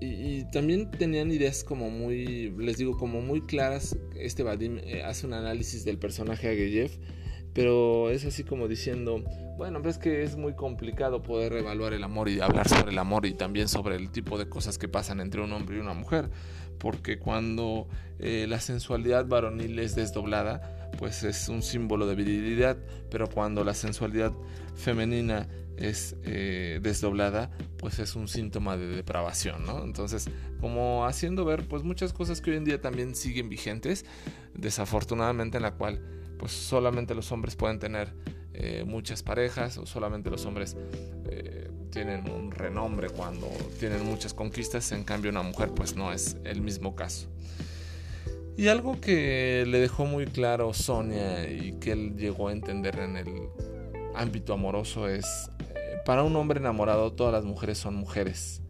y, 0.00 0.44
también 0.50 0.90
tenían 0.90 1.30
ideas 1.30 1.62
como 1.62 1.90
muy, 1.90 2.50
les 2.58 2.78
digo, 2.78 2.96
como 2.96 3.20
muy 3.20 3.42
claras. 3.42 3.96
Este 4.16 4.42
Vadim 4.42 4.78
eh, 4.78 5.02
hace 5.02 5.26
un 5.26 5.34
análisis 5.34 5.84
del 5.84 5.98
personaje 5.98 6.48
Ageyev, 6.48 6.90
pero 7.52 8.10
es 8.10 8.24
así 8.24 8.44
como 8.44 8.66
diciendo, 8.66 9.22
bueno, 9.58 9.82
ves 9.82 9.98
que 9.98 10.22
es 10.22 10.36
muy 10.36 10.54
complicado 10.54 11.22
poder 11.22 11.52
evaluar 11.52 11.92
el 11.92 12.02
amor 12.02 12.28
y 12.28 12.40
hablar 12.40 12.66
sobre 12.68 12.92
el 12.92 12.98
amor 12.98 13.26
y 13.26 13.34
también 13.34 13.68
sobre 13.68 13.96
el 13.96 14.10
tipo 14.10 14.38
de 14.38 14.48
cosas 14.48 14.78
que 14.78 14.88
pasan 14.88 15.20
entre 15.20 15.42
un 15.42 15.52
hombre 15.52 15.76
y 15.76 15.80
una 15.80 15.94
mujer 15.94 16.30
porque 16.80 17.18
cuando 17.18 17.86
eh, 18.18 18.46
la 18.48 18.58
sensualidad 18.58 19.26
varonil 19.26 19.78
es 19.78 19.94
desdoblada, 19.94 20.90
pues 20.98 21.22
es 21.22 21.48
un 21.48 21.62
símbolo 21.62 22.06
de 22.06 22.16
virilidad, 22.16 22.76
pero 23.10 23.28
cuando 23.28 23.62
la 23.62 23.74
sensualidad 23.74 24.32
femenina 24.74 25.46
es 25.76 26.16
eh, 26.24 26.80
desdoblada, 26.82 27.50
pues 27.78 27.98
es 27.98 28.16
un 28.16 28.28
síntoma 28.28 28.76
de 28.76 28.88
depravación, 28.88 29.64
¿no? 29.64 29.84
Entonces, 29.84 30.28
como 30.60 31.06
haciendo 31.06 31.44
ver, 31.44 31.68
pues 31.68 31.84
muchas 31.84 32.12
cosas 32.12 32.40
que 32.40 32.50
hoy 32.50 32.56
en 32.56 32.64
día 32.64 32.80
también 32.80 33.14
siguen 33.14 33.48
vigentes, 33.48 34.04
desafortunadamente 34.54 35.58
en 35.58 35.62
la 35.62 35.74
cual, 35.74 36.02
pues 36.38 36.52
solamente 36.52 37.14
los 37.14 37.30
hombres 37.30 37.56
pueden 37.56 37.78
tener 37.78 38.14
eh, 38.52 38.84
muchas 38.86 39.22
parejas 39.22 39.78
o 39.78 39.86
solamente 39.86 40.30
los 40.30 40.44
hombres 40.44 40.76
eh, 41.30 41.70
tienen 41.90 42.28
un 42.30 42.50
renombre 42.50 43.08
cuando 43.10 43.48
tienen 43.78 44.04
muchas 44.04 44.34
conquistas, 44.34 44.92
en 44.92 45.04
cambio 45.04 45.30
una 45.30 45.42
mujer 45.42 45.70
pues 45.74 45.96
no 45.96 46.12
es 46.12 46.36
el 46.44 46.60
mismo 46.60 46.94
caso. 46.96 47.28
Y 48.56 48.68
algo 48.68 49.00
que 49.00 49.64
le 49.66 49.78
dejó 49.80 50.04
muy 50.04 50.26
claro 50.26 50.74
Sonia 50.74 51.48
y 51.48 51.72
que 51.80 51.92
él 51.92 52.16
llegó 52.16 52.48
a 52.48 52.52
entender 52.52 52.98
en 52.98 53.16
el 53.16 53.48
ámbito 54.14 54.52
amoroso 54.52 55.08
es, 55.08 55.50
eh, 55.74 55.96
para 56.04 56.24
un 56.24 56.36
hombre 56.36 56.60
enamorado 56.60 57.12
todas 57.12 57.32
las 57.32 57.44
mujeres 57.44 57.78
son 57.78 57.94
mujeres, 57.94 58.60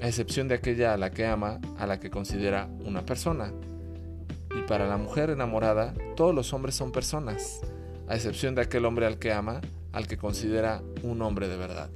a 0.00 0.08
excepción 0.08 0.48
de 0.48 0.54
aquella 0.54 0.94
a 0.94 0.96
la 0.96 1.10
que 1.10 1.26
ama, 1.26 1.60
a 1.78 1.86
la 1.86 2.00
que 2.00 2.10
considera 2.10 2.68
una 2.84 3.04
persona. 3.04 3.52
Y 4.56 4.62
para 4.62 4.88
la 4.88 4.96
mujer 4.96 5.30
enamorada, 5.30 5.94
todos 6.16 6.34
los 6.34 6.52
hombres 6.52 6.74
son 6.74 6.90
personas, 6.90 7.60
a 8.10 8.16
excepción 8.16 8.56
de 8.56 8.62
aquel 8.62 8.84
hombre 8.86 9.06
al 9.06 9.20
que 9.20 9.32
ama, 9.32 9.60
al 9.92 10.08
que 10.08 10.16
considera 10.16 10.82
un 11.04 11.22
hombre 11.22 11.46
de 11.46 11.56
verdad. 11.56 11.90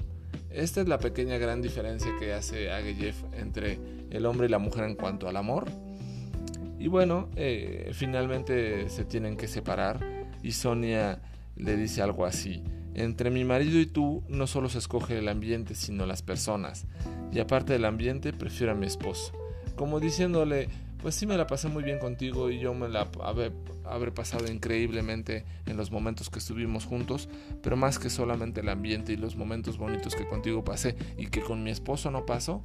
Esta 0.49 0.81
es 0.81 0.87
la 0.87 0.99
pequeña 0.99 1.39
gran 1.39 1.61
diferencia 1.61 2.13
que 2.21 2.33
hace 2.33 2.71
Ageyev 2.71 3.17
entre 3.33 3.81
el 4.11 4.25
hombre 4.25 4.47
y 4.47 4.51
la 4.51 4.59
mujer 4.59 4.85
en 4.85 4.95
cuanto 4.95 5.29
al 5.29 5.37
amor. 5.37 5.65
Y 6.79 6.87
bueno, 6.87 7.31
eh, 7.35 7.91
finalmente 7.95 8.89
se 8.91 9.05
tienen 9.05 9.37
que 9.37 9.49
separar 9.49 9.99
y 10.41 10.53
Sonia 10.53 11.21
le 11.57 11.77
dice 11.77 12.01
algo 12.01 12.27
así. 12.27 12.63
Entre 12.95 13.33
mi 13.33 13.43
marido 13.43 13.81
y 13.81 13.87
tú 13.87 14.23
no 14.29 14.47
solo 14.47 14.69
se 14.69 14.79
escoge 14.79 15.19
el 15.19 15.27
ambiente, 15.27 15.75
sino 15.75 16.07
las 16.07 16.23
personas. 16.23 16.87
Y 17.33 17.41
aparte 17.41 17.73
del 17.73 17.87
ambiente, 17.87 18.33
prefiero 18.33 18.71
a 18.71 18.77
mi 18.77 18.87
esposo. 18.87 19.33
Como 19.75 19.99
diciéndole, 19.99 20.69
pues 21.05 21.17
sí 21.17 21.27
me 21.27 21.37
la 21.37 21.47
pasé 21.47 21.69
muy 21.69 21.83
bien 21.83 21.99
contigo 21.99 22.51
y 22.51 22.59
yo 22.59 22.73
me 22.73 22.89
la 22.89 23.07
habré, 23.21 24.11
pasado 24.11 24.51
increíblemente 24.51 25.45
en 25.67 25.77
los 25.77 25.91
momentos 25.91 26.31
que 26.31 26.39
estuvimos 26.39 26.87
juntos, 26.87 27.29
pero 27.63 27.77
más 27.77 27.99
que 27.99 28.09
solamente 28.09 28.63
el 28.63 28.71
ambiente 28.71 29.13
y 29.13 29.19
los 29.19 29.37
momentos 29.37 29.77
bonitos 29.77 30.15
que 30.15 30.27
contigo 30.27 30.65
pasé 30.65 30.97
y 31.19 31.27
que 31.27 31.43
con 31.43 31.63
mi 31.63 31.71
esposo 31.71 32.11
no 32.11 32.25
pasó, 32.25 32.63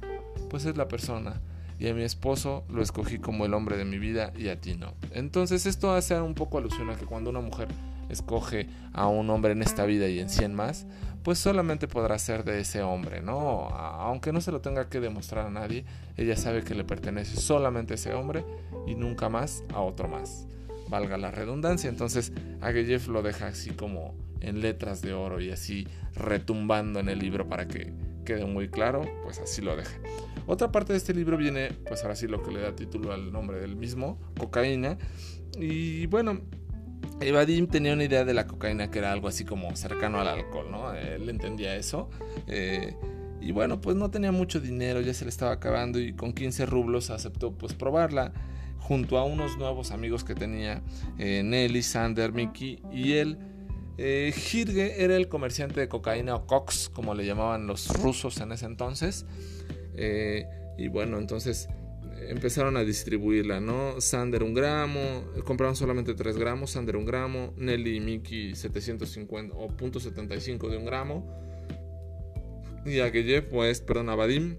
pues 0.48 0.64
es 0.64 0.78
la 0.78 0.88
persona. 0.88 1.42
Y 1.78 1.88
a 1.88 1.94
mi 1.94 2.02
esposo 2.02 2.64
lo 2.70 2.80
escogí 2.80 3.18
como 3.18 3.44
el 3.44 3.52
hombre 3.52 3.76
de 3.76 3.84
mi 3.84 3.98
vida 3.98 4.32
y 4.34 4.48
a 4.48 4.58
ti 4.58 4.74
no. 4.74 4.94
Entonces 5.10 5.66
esto 5.66 5.92
hace 5.92 6.18
un 6.18 6.34
poco 6.34 6.56
alusión 6.56 6.88
a 6.88 6.96
que 6.96 7.04
cuando 7.04 7.28
una 7.28 7.40
mujer 7.40 7.68
escoge 8.10 8.68
a 8.92 9.06
un 9.06 9.30
hombre 9.30 9.52
en 9.52 9.62
esta 9.62 9.84
vida 9.84 10.08
y 10.08 10.18
en 10.18 10.28
100 10.28 10.54
más, 10.54 10.86
pues 11.22 11.38
solamente 11.38 11.86
podrá 11.86 12.18
ser 12.18 12.44
de 12.44 12.60
ese 12.60 12.82
hombre, 12.82 13.20
¿no? 13.20 13.68
Aunque 13.68 14.32
no 14.32 14.40
se 14.40 14.52
lo 14.52 14.60
tenga 14.60 14.88
que 14.88 15.00
demostrar 15.00 15.46
a 15.46 15.50
nadie, 15.50 15.84
ella 16.16 16.36
sabe 16.36 16.62
que 16.62 16.74
le 16.74 16.84
pertenece 16.84 17.36
solamente 17.36 17.94
a 17.94 17.96
ese 17.96 18.14
hombre 18.14 18.44
y 18.86 18.94
nunca 18.94 19.28
más 19.28 19.64
a 19.74 19.80
otro 19.80 20.08
más. 20.08 20.46
Valga 20.88 21.18
la 21.18 21.30
redundancia, 21.30 21.88
entonces 21.88 22.32
Ageyev 22.60 23.08
lo 23.08 23.22
deja 23.22 23.48
así 23.48 23.70
como 23.70 24.14
en 24.40 24.60
letras 24.60 25.02
de 25.02 25.12
oro 25.12 25.40
y 25.40 25.50
así 25.50 25.86
retumbando 26.14 26.98
en 27.00 27.08
el 27.08 27.18
libro 27.18 27.48
para 27.48 27.68
que 27.68 27.92
quede 28.24 28.44
muy 28.44 28.68
claro, 28.68 29.02
pues 29.22 29.38
así 29.38 29.62
lo 29.62 29.76
deja. 29.76 29.98
Otra 30.46 30.72
parte 30.72 30.92
de 30.92 30.98
este 30.98 31.14
libro 31.14 31.36
viene, 31.36 31.70
pues 31.86 32.02
ahora 32.02 32.16
sí 32.16 32.26
lo 32.26 32.42
que 32.42 32.50
le 32.50 32.60
da 32.60 32.74
título 32.74 33.12
al 33.12 33.32
nombre 33.32 33.60
del 33.60 33.76
mismo, 33.76 34.18
cocaína. 34.38 34.98
Y 35.58 36.06
bueno, 36.06 36.40
Vadim 37.32 37.66
tenía 37.66 37.92
una 37.92 38.04
idea 38.04 38.24
de 38.24 38.32
la 38.32 38.46
cocaína 38.46 38.90
que 38.90 38.98
era 38.98 39.12
algo 39.12 39.28
así 39.28 39.44
como 39.44 39.74
cercano 39.76 40.20
al 40.20 40.28
alcohol, 40.28 40.70
¿no? 40.70 40.94
Él 40.94 41.28
entendía 41.28 41.76
eso. 41.76 42.08
Eh, 42.46 42.96
y 43.40 43.52
bueno, 43.52 43.80
pues 43.80 43.96
no 43.96 44.10
tenía 44.10 44.32
mucho 44.32 44.60
dinero, 44.60 45.00
ya 45.00 45.14
se 45.14 45.24
le 45.24 45.30
estaba 45.30 45.52
acabando 45.52 45.98
y 45.98 46.12
con 46.12 46.32
15 46.32 46.66
rublos 46.66 47.10
aceptó 47.10 47.52
pues 47.52 47.74
probarla 47.74 48.32
junto 48.78 49.18
a 49.18 49.24
unos 49.24 49.56
nuevos 49.56 49.90
amigos 49.90 50.24
que 50.24 50.34
tenía, 50.34 50.82
eh, 51.18 51.42
Nelly, 51.44 51.82
Sander, 51.82 52.32
Mickey 52.32 52.82
y 52.92 53.12
él. 53.14 53.38
Eh, 53.98 54.32
Hirge 54.34 55.04
era 55.04 55.14
el 55.16 55.28
comerciante 55.28 55.80
de 55.80 55.88
cocaína 55.88 56.34
o 56.34 56.46
Cox, 56.46 56.88
como 56.88 57.14
le 57.14 57.26
llamaban 57.26 57.66
los 57.66 57.88
rusos 57.88 58.40
en 58.40 58.52
ese 58.52 58.64
entonces. 58.64 59.26
y 60.78 60.88
bueno, 60.88 61.18
entonces 61.18 61.68
empezaron 62.28 62.76
a 62.76 62.84
distribuirla, 62.84 63.60
¿no? 63.60 64.00
Sander 64.00 64.42
un 64.42 64.54
gramo, 64.54 65.24
compraron 65.44 65.76
solamente 65.76 66.14
3 66.14 66.36
gramos, 66.36 66.72
Sander 66.72 66.96
un 66.96 67.04
gramo, 67.04 67.52
Nelly 67.56 67.96
y 67.96 68.00
Mickey 68.00 68.54
750 68.54 69.54
o 69.54 69.68
.75 69.68 70.68
de 70.68 70.76
un 70.76 70.84
gramo. 70.84 71.24
Y 72.84 73.00
a 73.00 73.10
Geyev, 73.10 73.48
pues, 73.48 73.80
perdón, 73.80 74.08
a 74.08 74.14
Vadim 74.14 74.56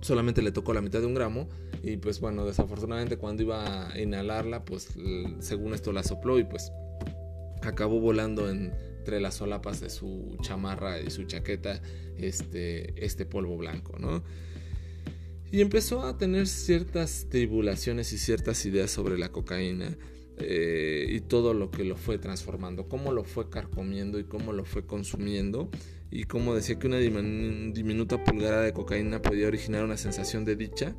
solamente 0.00 0.42
le 0.42 0.52
tocó 0.52 0.72
la 0.72 0.80
mitad 0.80 1.00
de 1.00 1.06
un 1.06 1.14
gramo. 1.14 1.48
Y 1.82 1.96
pues 1.96 2.20
bueno, 2.20 2.44
desafortunadamente 2.44 3.16
cuando 3.16 3.42
iba 3.42 3.90
a 3.90 3.98
inhalarla, 3.98 4.64
pues 4.64 4.88
según 5.40 5.74
esto 5.74 5.92
la 5.92 6.02
sopló 6.02 6.38
y 6.38 6.44
pues 6.44 6.70
acabó 7.62 8.00
volando 8.00 8.50
entre 8.50 9.20
las 9.20 9.34
solapas 9.34 9.80
de 9.80 9.90
su 9.90 10.36
chamarra 10.42 11.00
y 11.00 11.10
su 11.10 11.24
chaqueta 11.24 11.80
este, 12.18 13.04
este 13.04 13.24
polvo 13.24 13.56
blanco, 13.56 13.98
¿no? 13.98 14.22
Y 15.52 15.60
empezó 15.60 16.02
a 16.02 16.16
tener 16.16 16.46
ciertas 16.46 17.26
tribulaciones 17.28 18.12
y 18.12 18.18
ciertas 18.18 18.64
ideas 18.66 18.90
sobre 18.90 19.18
la 19.18 19.30
cocaína 19.30 19.96
eh, 20.38 21.06
y 21.08 21.20
todo 21.20 21.54
lo 21.54 21.70
que 21.70 21.84
lo 21.84 21.96
fue 21.96 22.18
transformando, 22.18 22.88
cómo 22.88 23.12
lo 23.12 23.24
fue 23.24 23.50
carcomiendo 23.50 24.18
y 24.18 24.24
cómo 24.24 24.52
lo 24.52 24.64
fue 24.64 24.86
consumiendo 24.86 25.70
y 26.10 26.24
cómo 26.24 26.54
decía 26.54 26.78
que 26.78 26.86
una 26.86 26.98
diminuta 26.98 28.22
pulgada 28.24 28.62
de 28.62 28.72
cocaína 28.72 29.20
podía 29.22 29.48
originar 29.48 29.84
una 29.84 29.96
sensación 29.96 30.44
de 30.44 30.56
dicha 30.56 30.94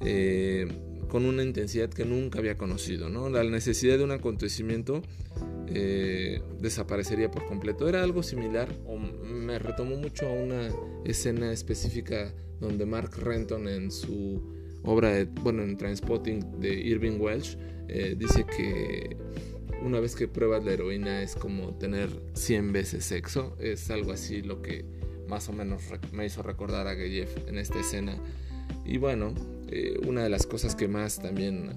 eh, 0.00 0.68
con 1.08 1.24
una 1.24 1.42
intensidad 1.42 1.90
que 1.90 2.04
nunca 2.04 2.38
había 2.38 2.56
conocido. 2.56 3.08
¿no? 3.08 3.28
La 3.28 3.42
necesidad 3.44 3.98
de 3.98 4.04
un 4.04 4.12
acontecimiento 4.12 5.02
eh, 5.72 6.42
desaparecería 6.60 7.30
por 7.30 7.46
completo. 7.46 7.88
Era 7.88 8.02
algo 8.02 8.22
similar 8.22 8.68
me 9.50 9.58
retomó 9.58 9.96
mucho 9.96 10.28
a 10.28 10.32
una 10.32 10.68
escena 11.04 11.52
específica 11.52 12.32
donde 12.60 12.86
Mark 12.86 13.16
Renton 13.16 13.68
en 13.68 13.90
su 13.90 14.42
obra, 14.82 15.10
de, 15.10 15.24
bueno, 15.24 15.62
en 15.62 15.76
Transpotting 15.76 16.60
de 16.60 16.74
Irving 16.74 17.18
Welsh, 17.20 17.56
eh, 17.88 18.14
dice 18.16 18.44
que 18.44 19.16
una 19.82 19.98
vez 19.98 20.14
que 20.14 20.28
pruebas 20.28 20.64
la 20.64 20.72
heroína 20.72 21.22
es 21.22 21.34
como 21.34 21.74
tener 21.78 22.10
100 22.34 22.72
veces 22.72 23.04
sexo, 23.04 23.56
es 23.58 23.90
algo 23.90 24.12
así 24.12 24.42
lo 24.42 24.60
que 24.62 24.84
más 25.28 25.48
o 25.48 25.52
menos 25.52 25.82
me 26.12 26.26
hizo 26.26 26.42
recordar 26.42 26.86
a 26.86 26.94
Geyev 26.94 27.28
en 27.46 27.58
esta 27.58 27.80
escena. 27.80 28.16
Y 28.84 28.98
bueno, 28.98 29.34
eh, 29.68 29.98
una 30.06 30.22
de 30.22 30.28
las 30.28 30.46
cosas 30.46 30.74
que 30.74 30.88
más 30.88 31.20
también 31.20 31.70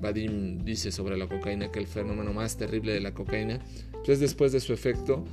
Vadim 0.00 0.64
dice 0.64 0.92
sobre 0.92 1.16
la 1.16 1.26
cocaína, 1.26 1.70
que 1.70 1.78
el 1.78 1.86
fenómeno 1.86 2.32
más 2.32 2.56
terrible 2.56 2.92
de 2.92 3.00
la 3.00 3.14
cocaína, 3.14 3.60
pues 4.04 4.20
después 4.20 4.52
de 4.52 4.60
su 4.60 4.72
efecto 4.72 5.24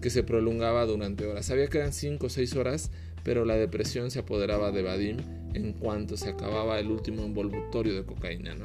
que 0.00 0.10
se 0.10 0.22
prolongaba 0.22 0.84
durante 0.84 1.26
horas. 1.26 1.46
Sabía 1.46 1.68
que 1.68 1.78
eran 1.78 1.92
5 1.92 2.26
o 2.26 2.28
6 2.28 2.56
horas, 2.56 2.90
pero 3.22 3.44
la 3.44 3.54
depresión 3.54 4.10
se 4.10 4.18
apoderaba 4.18 4.72
de 4.72 4.82
Vadim 4.82 5.16
en 5.54 5.72
cuanto 5.72 6.16
se 6.16 6.30
acababa 6.30 6.78
el 6.78 6.90
último 6.90 7.22
envoltorio 7.22 7.94
de 7.94 8.04
cocaína. 8.04 8.56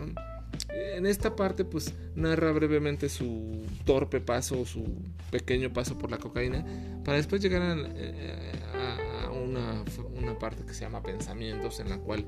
En 0.70 1.06
esta 1.06 1.36
parte, 1.36 1.64
pues 1.64 1.94
narra 2.16 2.52
brevemente 2.52 3.10
su 3.10 3.66
torpe 3.86 4.20
paso, 4.20 4.66
su 4.66 4.86
pequeño 5.32 5.72
paso 5.72 5.98
por 5.98 6.12
la 6.12 6.18
cocaína, 6.18 6.66
para 7.04 7.18
después 7.18 7.42
llegar 7.42 7.62
a, 7.62 7.76
eh, 7.78 8.52
una, 9.44 9.84
una, 10.16 10.40
parte 10.40 10.64
que 10.66 10.74
se 10.74 10.82
llama 10.82 11.04
pensamientos, 11.04 11.80
en 11.80 11.90
la 11.90 12.00
cual 12.00 12.26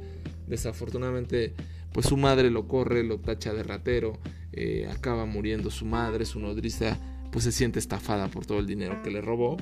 desafortunadamente, 0.48 1.53
pues 1.93 2.08
su 2.08 2.17
madre 2.17 2.50
lo 2.51 2.67
corre, 2.67 3.03
lo 3.03 3.19
tacha 3.19 3.53
de 3.53 3.63
ratero, 3.63 4.19
eh, 4.51 4.88
acaba 4.91 5.25
muriendo 5.25 5.69
su 5.72 5.86
madre, 5.86 6.25
su 6.25 6.39
nodriza, 6.39 6.98
pues 7.31 7.43
se 7.43 7.51
siente 7.51 7.79
estafada 7.79 8.27
por 8.27 8.46
todo 8.46 8.60
el 8.60 8.67
dinero 8.67 9.01
que 9.03 9.12
le 9.12 9.22
robó 9.22 9.58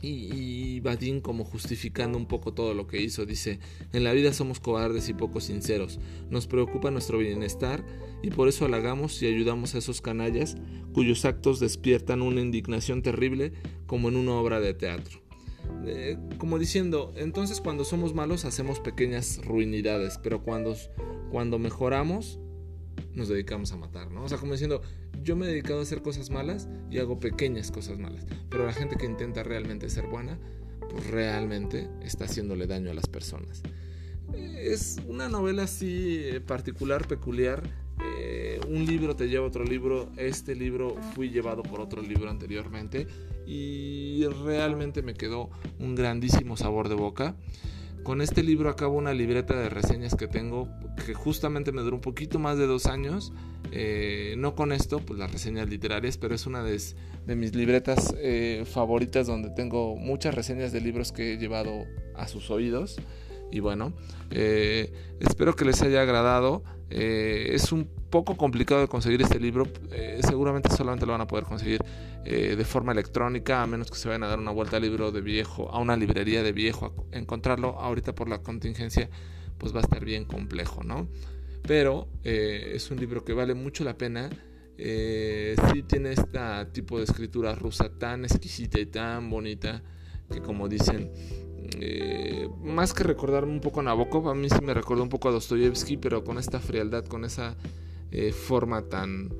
y, 0.00 0.80
Badin 0.80 1.20
como 1.20 1.44
justificando 1.44 2.16
un 2.16 2.26
poco 2.26 2.52
todo 2.52 2.74
lo 2.74 2.86
que 2.86 3.02
hizo, 3.02 3.26
dice, 3.26 3.58
en 3.92 4.04
la 4.04 4.12
vida 4.12 4.32
somos 4.32 4.60
cobardes 4.60 5.08
y 5.08 5.14
poco 5.14 5.40
sinceros, 5.40 5.98
nos 6.30 6.46
preocupa 6.46 6.90
nuestro 6.90 7.18
bienestar 7.18 7.84
y 8.22 8.30
por 8.30 8.48
eso 8.48 8.64
halagamos 8.64 9.20
y 9.22 9.26
ayudamos 9.26 9.74
a 9.74 9.78
esos 9.78 10.00
canallas 10.00 10.56
cuyos 10.92 11.24
actos 11.24 11.60
despiertan 11.60 12.22
una 12.22 12.40
indignación 12.40 13.02
terrible 13.02 13.52
como 13.86 14.08
en 14.08 14.16
una 14.16 14.32
obra 14.32 14.60
de 14.60 14.74
teatro. 14.74 15.27
Eh, 15.84 16.18
como 16.38 16.58
diciendo, 16.58 17.12
entonces 17.16 17.60
cuando 17.60 17.84
somos 17.84 18.14
malos 18.14 18.44
hacemos 18.44 18.80
pequeñas 18.80 19.40
ruinidades, 19.44 20.18
pero 20.22 20.42
cuando, 20.42 20.76
cuando 21.30 21.58
mejoramos 21.58 22.38
nos 23.14 23.28
dedicamos 23.28 23.72
a 23.72 23.76
matar, 23.76 24.10
¿no? 24.10 24.24
O 24.24 24.28
sea, 24.28 24.38
como 24.38 24.52
diciendo, 24.52 24.82
yo 25.22 25.36
me 25.36 25.46
he 25.46 25.48
dedicado 25.50 25.80
a 25.80 25.82
hacer 25.82 26.02
cosas 26.02 26.30
malas 26.30 26.68
y 26.90 26.98
hago 26.98 27.18
pequeñas 27.18 27.70
cosas 27.70 27.98
malas, 27.98 28.26
pero 28.48 28.66
la 28.66 28.72
gente 28.72 28.96
que 28.96 29.06
intenta 29.06 29.42
realmente 29.42 29.88
ser 29.88 30.06
buena, 30.06 30.38
pues 30.90 31.06
realmente 31.08 31.88
está 32.02 32.24
haciéndole 32.24 32.66
daño 32.66 32.90
a 32.90 32.94
las 32.94 33.06
personas. 33.06 33.62
Es 34.34 34.96
una 35.06 35.28
novela 35.28 35.64
así 35.64 36.22
particular, 36.46 37.06
peculiar, 37.06 37.62
eh, 38.04 38.60
un 38.68 38.84
libro 38.84 39.16
te 39.16 39.28
lleva 39.28 39.44
a 39.44 39.48
otro 39.48 39.64
libro. 39.64 40.10
Este 40.16 40.54
libro 40.54 40.96
fui 41.14 41.30
llevado 41.30 41.62
por 41.62 41.80
otro 41.80 42.02
libro 42.02 42.30
anteriormente 42.30 43.06
y 43.48 44.26
realmente 44.44 45.00
me 45.00 45.14
quedó 45.14 45.48
un 45.78 45.94
grandísimo 45.94 46.58
sabor 46.58 46.90
de 46.90 46.94
boca. 46.94 47.34
Con 48.02 48.20
este 48.20 48.42
libro 48.42 48.68
acabo 48.68 48.96
una 48.96 49.14
libreta 49.14 49.58
de 49.58 49.70
reseñas 49.70 50.14
que 50.14 50.28
tengo 50.28 50.68
que 51.04 51.14
justamente 51.14 51.72
me 51.72 51.80
duró 51.80 51.96
un 51.96 52.02
poquito 52.02 52.38
más 52.38 52.58
de 52.58 52.66
dos 52.66 52.86
años. 52.86 53.32
Eh, 53.72 54.34
no 54.36 54.54
con 54.54 54.72
esto, 54.72 55.00
pues 55.00 55.18
las 55.18 55.32
reseñas 55.32 55.68
literarias, 55.68 56.18
pero 56.18 56.34
es 56.34 56.46
una 56.46 56.62
de, 56.62 56.78
mis 57.36 57.54
libretas 57.54 58.14
eh, 58.18 58.64
favoritas 58.66 59.26
donde 59.26 59.50
tengo 59.50 59.96
muchas 59.96 60.34
reseñas 60.34 60.70
de 60.72 60.80
libros 60.82 61.12
que 61.12 61.34
he 61.34 61.38
llevado 61.38 61.84
a 62.14 62.28
sus 62.28 62.50
oídos. 62.50 62.96
Y 63.50 63.60
bueno, 63.60 63.94
eh, 64.30 64.92
espero 65.20 65.56
que 65.56 65.64
les 65.64 65.80
haya 65.80 66.02
agradado. 66.02 66.64
es 66.90 67.72
un 67.72 67.88
poco 68.10 68.36
complicado 68.36 68.80
de 68.80 68.88
conseguir 68.88 69.22
este 69.22 69.38
libro. 69.40 69.66
seguramente 70.20 70.74
solamente 70.74 71.06
lo 71.06 71.12
van 71.12 71.20
a 71.20 71.26
poder 71.26 71.44
conseguir 71.44 71.80
de 72.24 72.64
forma 72.64 72.92
electrónica, 72.92 73.62
a 73.62 73.66
menos 73.66 73.90
que 73.90 73.96
se 73.96 74.08
vayan 74.08 74.22
a 74.24 74.28
dar 74.28 74.38
una 74.38 74.50
vuelta 74.50 74.76
al 74.76 74.82
libro 74.82 75.12
de 75.12 75.20
viejo, 75.20 75.70
a 75.70 75.78
una 75.78 75.96
librería 75.96 76.42
de 76.42 76.52
viejo, 76.52 76.92
a 77.12 77.16
encontrarlo 77.16 77.78
ahorita 77.80 78.14
por 78.14 78.28
la 78.28 78.38
contingencia 78.42 79.08
pues 79.58 79.74
va 79.74 79.80
a 79.80 79.82
estar 79.82 80.04
bien 80.04 80.24
complejo, 80.24 80.82
¿no? 80.84 81.08
Pero 81.66 82.08
eh, 82.24 82.72
es 82.74 82.90
un 82.90 82.98
libro 82.98 83.24
que 83.24 83.34
vale 83.34 83.54
mucho 83.54 83.84
la 83.84 83.98
pena. 83.98 84.30
Eh, 84.78 85.56
sí 85.72 85.82
tiene 85.82 86.12
este 86.12 86.38
tipo 86.72 86.98
de 86.98 87.04
escritura 87.04 87.54
rusa 87.54 87.90
tan 87.90 88.24
exquisita 88.24 88.78
y 88.78 88.86
tan 88.86 89.28
bonita 89.28 89.82
que 90.32 90.40
como 90.40 90.68
dicen, 90.68 91.10
eh, 91.80 92.48
más 92.62 92.94
que 92.94 93.02
recordarme 93.02 93.52
un 93.52 93.60
poco 93.60 93.80
a 93.80 93.82
Nabokov, 93.82 94.28
a 94.28 94.34
mí 94.34 94.48
sí 94.48 94.62
me 94.62 94.72
recordó 94.72 95.02
un 95.02 95.08
poco 95.08 95.28
a 95.28 95.32
Dostoyevsky, 95.32 95.96
pero 95.96 96.22
con 96.22 96.38
esta 96.38 96.60
frialdad, 96.60 97.04
con 97.06 97.24
esa 97.24 97.56
forma 98.32 98.82
tan 98.88 99.30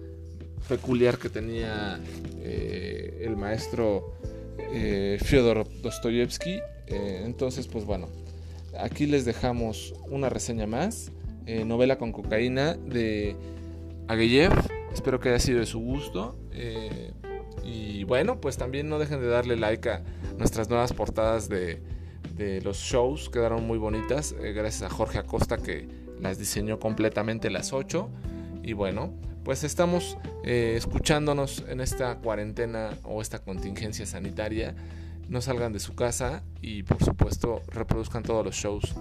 peculiar 0.68 1.18
que 1.18 1.28
tenía 1.28 2.00
el 2.42 3.36
maestro 3.36 4.14
Fyodor 5.20 5.66
Dostoyevsky. 5.82 6.60
entonces, 6.86 7.66
pues 7.66 7.84
bueno, 7.84 8.08
aquí 8.78 9.06
les 9.06 9.24
dejamos 9.24 9.94
una 10.10 10.28
reseña 10.28 10.66
más. 10.66 11.12
Eh, 11.46 11.64
novela 11.64 11.96
con 11.96 12.12
cocaína 12.12 12.74
de 12.74 13.34
Agueyev. 14.06 14.52
Espero 14.92 15.18
que 15.18 15.30
haya 15.30 15.38
sido 15.38 15.60
de 15.60 15.66
su 15.66 15.80
gusto. 15.80 16.36
Eh, 16.52 17.12
y 17.64 18.04
bueno, 18.04 18.38
pues 18.38 18.58
también 18.58 18.88
no 18.90 18.98
dejen 18.98 19.20
de 19.20 19.28
darle 19.28 19.56
like 19.56 19.88
a 19.88 20.02
nuestras 20.36 20.68
nuevas 20.68 20.92
portadas 20.92 21.48
de, 21.48 21.80
los 22.62 22.76
shows. 22.78 23.30
Quedaron 23.30 23.66
muy 23.66 23.78
bonitas. 23.78 24.34
Eh, 24.40 24.52
gracias 24.52 24.82
a 24.82 24.94
Jorge 24.94 25.18
Acosta 25.18 25.56
que 25.56 25.88
las 26.20 26.38
diseñó 26.38 26.78
completamente 26.78 27.48
las 27.48 27.72
8. 27.72 28.10
Y 28.68 28.74
bueno, 28.74 29.14
pues 29.44 29.64
estamos 29.64 30.18
escuchándonos 30.44 31.64
en 31.68 31.80
esta 31.80 32.18
cuarentena 32.18 32.90
o 33.02 33.22
esta 33.22 33.38
contingencia 33.38 34.04
sanitaria 34.04 34.74
no 35.26 35.40
salgan 35.40 35.72
de 35.72 35.80
su 35.80 35.94
casa 35.94 36.42
y 36.60 36.82
por 36.82 37.02
supuesto 37.02 37.62
reproduzcan 37.68 38.22
todos 38.24 38.44
los 38.44 38.54
shows. 38.54 38.94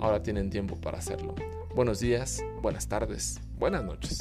Ahora 0.00 0.20
tienen 0.20 0.50
tiempo 0.50 0.80
para 0.80 0.98
hacerlo. 0.98 1.36
Buenos 1.76 2.00
días, 2.00 2.42
buenas 2.60 2.88
tardes, 2.88 3.40
buenas 3.56 3.84
noches. 3.84 4.18